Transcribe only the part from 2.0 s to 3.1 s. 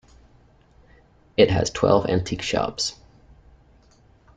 antique shops.